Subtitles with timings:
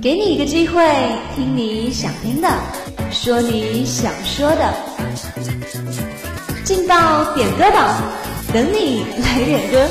[0.00, 0.84] 给你一个机会，
[1.34, 2.48] 听你想听的，
[3.10, 4.74] 说你想说的，
[6.64, 8.02] 进到点歌榜，
[8.52, 9.88] 等你来点歌。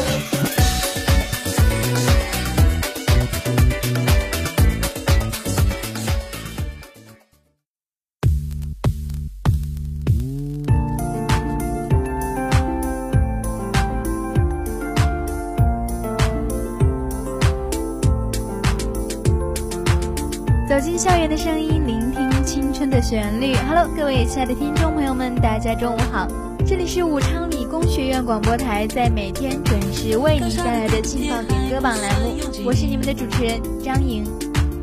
[20.81, 23.53] 走进校园的声音，聆听青春的旋律。
[23.69, 26.27] Hello，各位亲爱的听众朋友们，大家中午好！
[26.65, 34.23] 这里是武昌理工学院广播台，在每天准时为您带来的劲爆点歌榜栏目，我是你们的主持人张莹。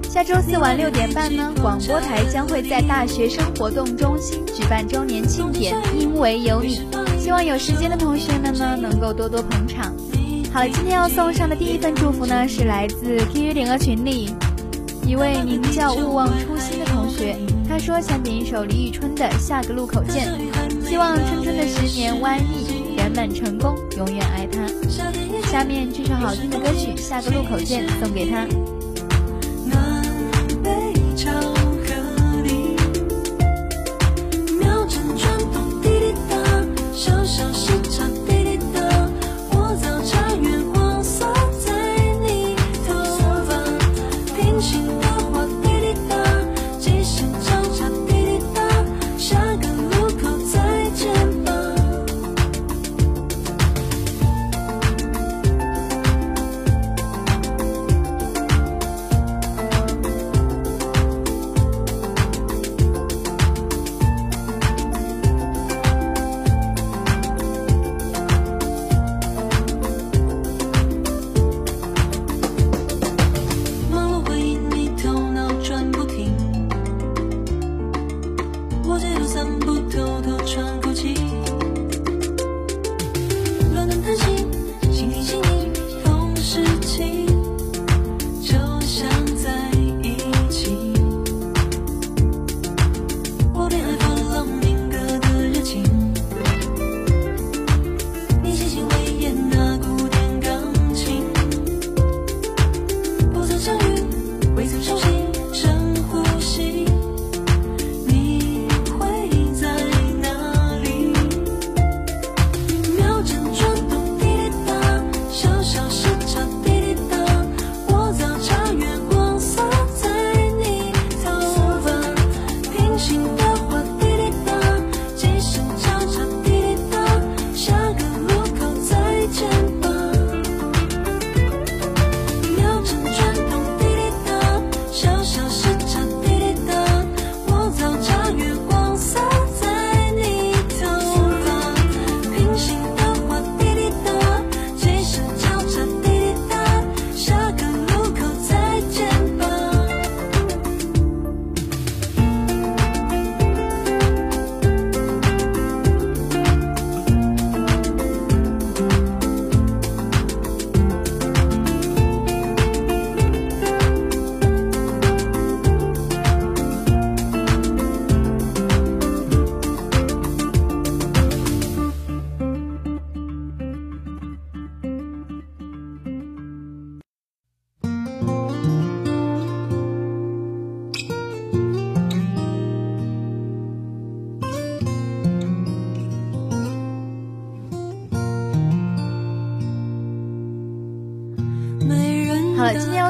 [0.08, 6.80] 下周四晚六点半呢，广播台将会在大学生活动中心举办周年庆典，因为有你，
[7.18, 9.92] 希望有时间的同学们呢能够多多捧场。
[10.52, 14.32] 好了，今天要送上的第一份祝福呢，是来自 QQ 点歌群里。
[15.08, 17.34] 一位名叫勿忘初心的同学，
[17.66, 20.28] 他说想点一首李宇春的《下个路口见》，
[20.86, 24.68] 希望春春的十年万亿圆满成功，永远爱他。
[25.50, 28.46] 下面这首好听的歌曲《下个路口见》送给他。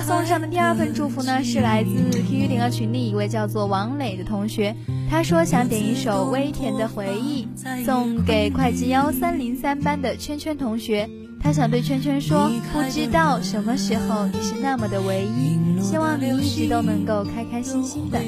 [0.00, 4.74] 送上的第二份祝福呢，是来自 QQ 零二群里一位叫做王磊的同学。
[5.10, 7.48] 他说想点一首《微甜的回忆》，
[7.84, 11.08] 送给会计幺三零三班的圈圈同学。
[11.40, 18.20] 他想对圈圈说，不知道什么时候你是那么的唯一，希望你一直都能够开开心心的。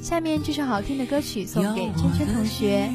[0.00, 2.88] 下面这首好听的歌曲送给圈圈同学。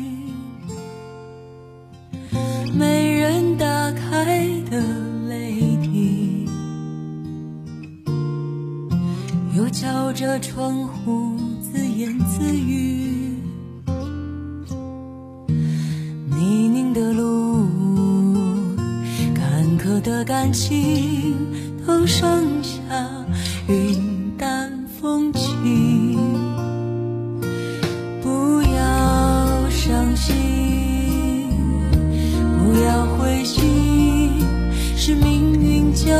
[2.73, 4.81] 没人打开的
[9.71, 13.37] 敲着窗户自言自语。
[16.27, 17.65] 泥泞的路，
[19.33, 21.37] 坎坷的感情，
[21.87, 22.79] 都剩下
[23.69, 24.69] 云淡
[24.99, 26.17] 风轻。
[28.21, 30.35] 不要伤心。
[32.59, 34.31] 不要灰心，
[34.97, 36.11] 是命运教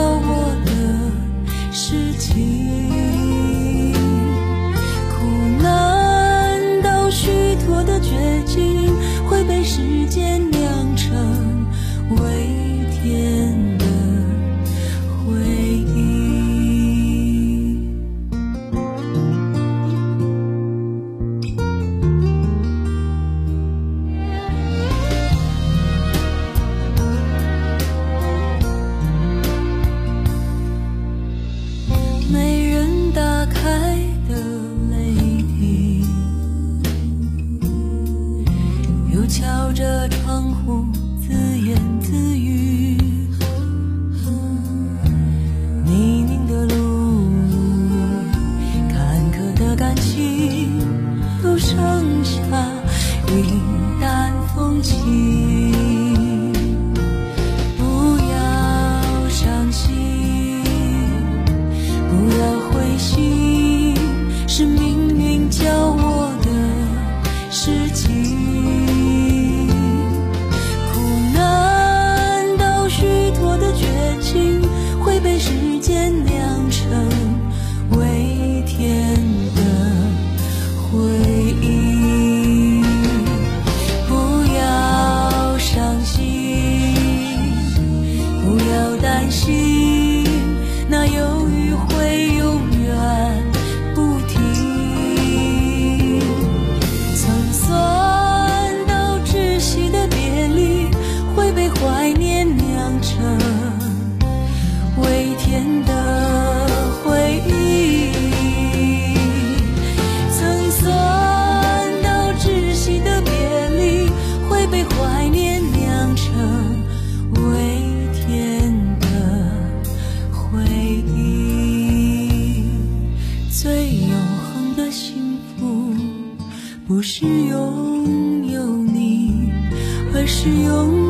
[130.44, 131.01] 是永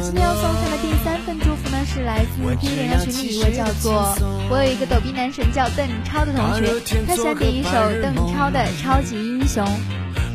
[0.00, 4.16] 今天要送上的第三份祝福呢，是来自听联的群里一位叫做
[4.48, 9.64] 我有一个逗比男神叫邓超的同学，他想点一首邓超的《超级英雄》。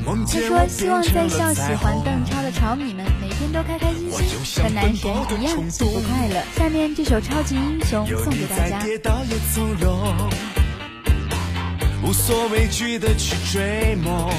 [0.05, 4.11] 他说希望在校喜欢邓超的潮迷们每天都开开心
[4.43, 6.43] 心，和男神一样幸福快乐。
[6.57, 8.83] 下面这首《超级英雄》送给大家。
[12.03, 14.29] 无所畏惧的去追梦，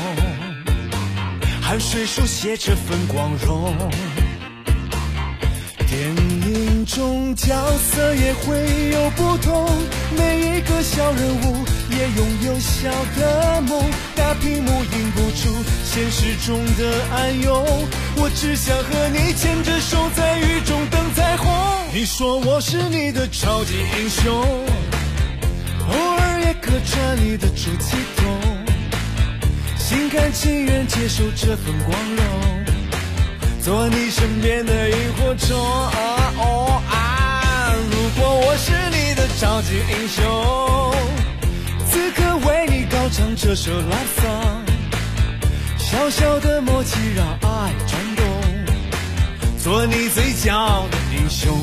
[1.63, 3.75] 汗水书写这份光荣。
[5.95, 9.65] 电影中角色也会有不同，
[10.19, 13.81] 每一个小人物也拥有小的梦。
[14.17, 17.65] 大屏幕映不出现实中的暗涌，
[18.17, 21.49] 我只想和你牵着手在雨中等彩虹。
[21.93, 28.27] 你说我是你的超级英雄，偶尔也客串你的出气筒，
[29.79, 32.54] 心甘情愿接受这份光荣。
[33.65, 35.57] 做你身边的萤火虫。
[37.91, 40.23] 如果我是你的超级英雄，
[41.89, 44.67] 此刻为你高唱这首 love song，
[45.79, 48.27] 小小的默契让爱转动，
[49.57, 51.59] 做你最骄傲的英雄。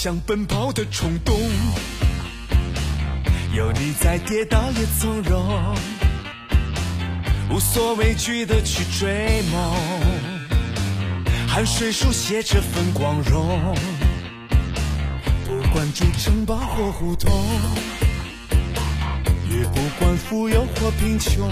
[0.00, 1.34] 想奔跑的冲动，
[3.52, 5.74] 有你在，跌倒也从容，
[7.50, 9.74] 无所畏惧的去追梦，
[11.48, 13.74] 汗水书写这份光荣，
[15.44, 17.32] 不管住城堡或胡同，
[19.50, 21.50] 也不管富有或贫穷，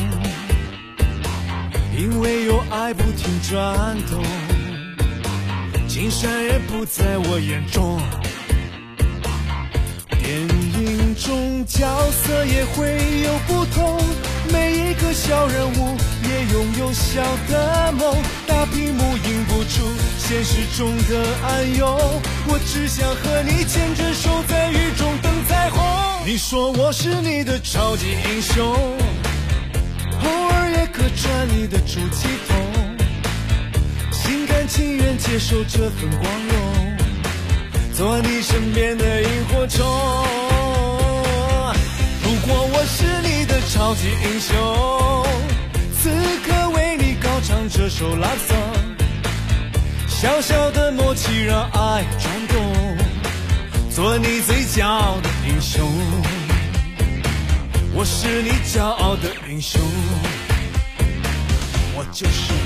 [1.98, 4.22] 因为有爱不停转动。
[5.88, 8.00] 金山也不在我眼中。
[11.66, 14.00] 角色也会有不同，
[14.52, 18.16] 每一个小人物也拥有小的梦。
[18.46, 19.82] 大屏幕映不出
[20.16, 21.98] 现实中的暗涌，
[22.46, 25.82] 我只想和你牵着手在雨中等彩虹。
[26.24, 28.64] 你说我是你的超级英雄，
[30.22, 32.56] 偶尔也客串你的出气筒。
[34.12, 36.96] 心甘情愿接受这份光荣，
[37.92, 40.35] 做你身边的萤火虫。
[42.86, 45.26] 是你的超级英雄，
[45.98, 46.10] 此
[46.46, 48.96] 刻为你高唱这首 love song，
[50.06, 52.96] 小小的默契让爱转动，
[53.90, 55.86] 做你最骄傲的英雄。
[57.92, 59.80] 我是你骄傲的英雄，
[61.96, 62.65] 我就是。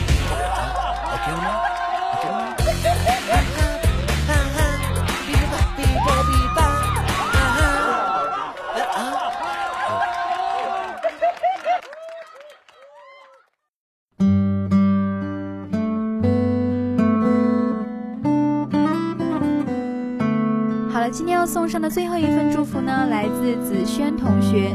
[21.53, 24.71] 送上的最后一份祝福呢，来自子轩同学。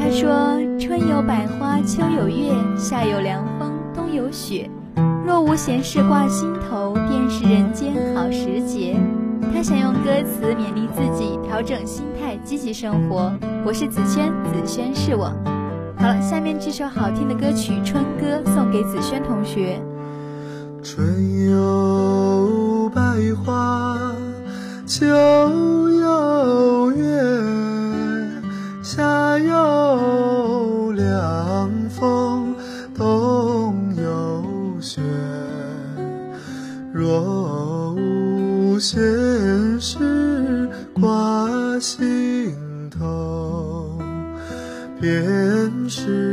[0.00, 4.70] 他说：“春有百花，秋有月，夏有凉风，冬有雪。
[5.26, 8.96] 若无闲事挂心头，便是人间好时节。”
[9.52, 13.30] 他想用歌词勉励自己，调整心态，积极生活。
[13.62, 15.24] 我是子轩，子轩是我。
[15.98, 19.78] 好了，下面这首好听的歌曲《春歌》送给子轩同学。
[20.82, 21.06] 春
[21.50, 23.02] 有百
[23.44, 23.98] 花，
[24.86, 26.03] 秋有
[36.96, 39.02] 若无闲
[39.80, 42.54] 事挂心
[42.88, 43.98] 头，
[45.00, 45.10] 便
[45.90, 46.23] 是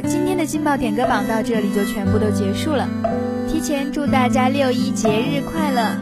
[0.00, 2.88] 今天的劲爆点歌榜到这里就全部都结束了。
[3.48, 5.96] 提前祝大家六一节日快乐！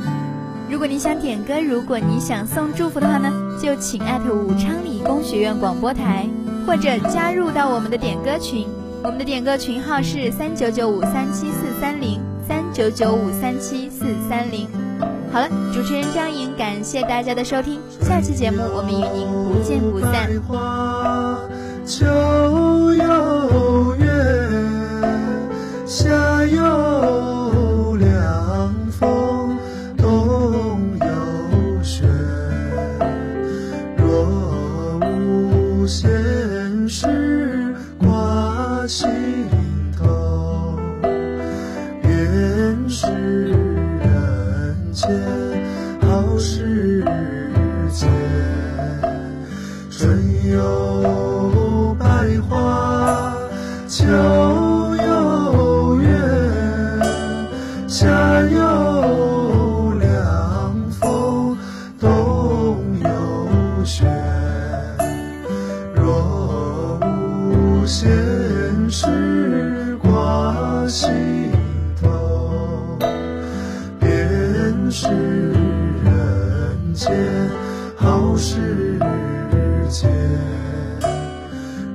[0.70, 3.28] 如果你想点歌，如果你想送祝福的话呢，
[3.60, 6.28] 就请艾特武昌理工学院广播台，
[6.66, 8.66] 或者加入到我们的点歌群。
[9.02, 14.68] 我们的点歌群号是三九九五三七四三零三九九五三七四三零。
[15.32, 20.30] 好了，主持人张颖，感谢大家的收听，下期节目我们与您不见不散。
[25.92, 26.06] 夏
[26.44, 29.58] 有凉风，
[29.96, 32.04] 冬有雪。
[33.96, 39.08] 若无闲事挂心
[39.98, 40.78] 头，
[42.02, 43.08] 便是
[43.48, 45.10] 人间
[46.02, 47.04] 好时
[47.90, 48.06] 节。
[49.90, 50.16] 春
[50.52, 51.29] 有
[77.00, 77.16] 间
[77.96, 78.98] 好时
[79.88, 80.06] 节。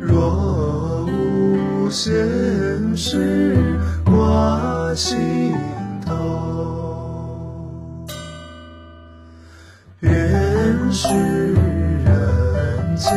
[0.01, 3.55] 若无闲事
[4.03, 5.53] 挂心
[6.03, 7.21] 头，
[9.99, 10.11] 便
[10.91, 13.13] 是人间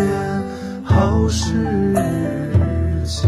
[0.84, 1.54] 好时
[3.02, 3.26] 节。